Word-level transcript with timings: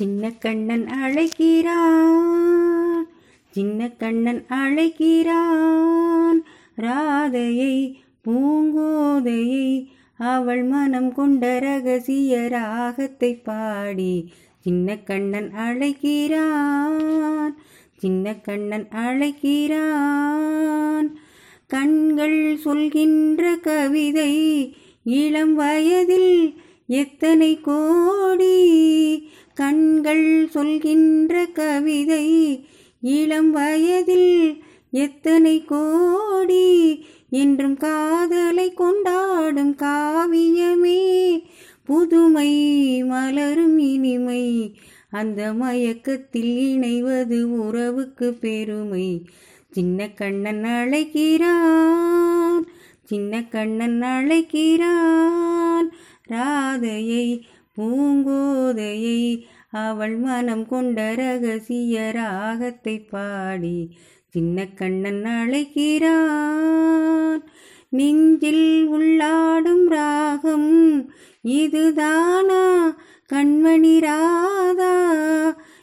சின்ன 0.00 0.30
கண்ணன் 0.30 0.86
அழைக்கிறான். 0.86 3.06
சின்ன 3.50 3.88
கண்ணன் 3.88 4.44
அழைக்கிறான். 4.48 6.44
ராதையை 6.76 7.94
பூங்கோதையை 8.26 9.86
அவள் 10.18 10.62
மனம் 10.62 11.12
கொண்ட 11.12 11.58
ரகசிய 11.58 12.48
ராகத்தை 12.48 13.34
பாடி 13.34 14.32
சின்ன 14.58 14.96
கண்ணன் 14.96 15.52
அழைக்கிறான். 15.52 17.56
சின்ன 17.96 18.34
கண்ணன் 18.34 18.88
அழைக்கிறான். 18.88 21.18
கண்கள் 21.66 22.56
சொல்கின்ற 22.56 23.56
கவிதை 23.56 24.74
இளம் 25.04 25.54
வயதில் 25.54 26.54
எத்தனை 26.86 27.60
கோடி 27.60 29.29
கண்கள் 29.60 30.48
சொல்கின்ற 30.48 31.46
கவிதை 31.46 32.60
இளம் 33.00 33.50
வயதில் 33.50 34.60
எத்தனை 34.90 35.64
கோடி 35.64 37.04
என்றும் 37.30 37.76
காதலை 37.76 38.74
கொண்டாடும் 38.74 39.76
காவியமே. 39.76 41.42
புதுமை 41.84 43.02
மலரும் 43.02 43.78
இனிமை 43.78 44.74
அந்த 45.10 45.52
மயக்கத்தில் 45.52 46.70
இணைவது 46.70 47.42
உறவுக்கு 47.42 48.32
பெருமை. 48.32 49.24
சின்ன 49.70 50.08
கண்ணன் 50.08 50.64
அழைக்கிறான் 50.64 52.64
சின்ன 53.04 53.44
கண்ணன் 53.44 54.02
அழைக்கிறான் 54.02 55.90
ராதையை 56.28 57.44
பூங்கோதையை 57.80 59.46
அவள் 59.70 60.16
மனம் 60.16 60.68
கொண்ட 60.68 61.14
ரகசிய 61.14 62.12
ராகத்தை 62.14 62.98
பாடி 62.98 63.90
சின்ன 64.28 64.66
கண்ணன் 64.66 65.24
அழைக்கிறான். 65.24 67.42
நெஞ்சில் 67.88 68.88
உள்ளாடும் 68.90 69.88
ராகம் 69.88 71.08
இதுதானா? 71.42 72.96
கண்மணி 73.32 74.00
ராதா 74.00 75.08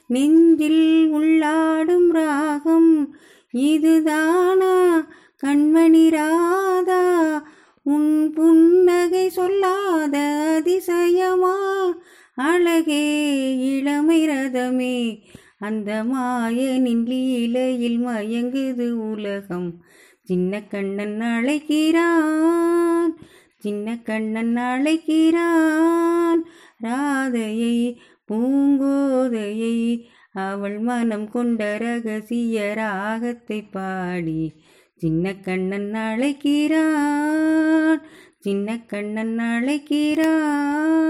நெஞ்சில் 0.08 1.10
உள்ளாடும் 1.14 2.12
ராகம் 2.12 3.16
இதுதானா? 3.52 5.08
கண்மணி 5.46 6.10
ராதா 6.10 7.44
உன் 7.84 8.34
புன்னகை 8.34 9.30
சொல்லாத 9.30 10.18
அதிச 10.56 10.97
அழகே 12.40 13.76
இளமை 13.76 14.30
ரதமே 14.30 15.24
அந்த 15.60 16.04
மாயனின் 16.04 17.06
லீலையில் 17.06 18.08
மயங்குது 18.08 19.12
உலகம். 19.12 19.82
சின்ன 20.24 20.64
கண்ணன் 20.64 21.22
அழைக்கிறான் 21.22 23.18
சின்ன 23.58 24.00
கண்ணன் 24.04 24.56
அழைக்கிறான். 24.56 26.46
ராதையை 26.84 27.96
பூங்கோதையை 28.28 30.06
அவள் 30.34 30.80
மனம் 30.80 31.30
கொண்ட 31.30 31.78
ரகசிய 31.78 32.74
ராகத்தை 32.74 33.62
பாடி 33.62 34.54
சின்ன 34.96 35.36
கண்ணன் 35.36 35.94
அழைக்கிறான் 35.94 38.02
சின்ன 38.40 38.80
கண்ணன் 38.88 39.40
அழைக்கிறான். 39.40 41.07